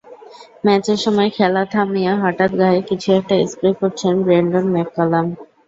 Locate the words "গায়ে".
2.59-2.81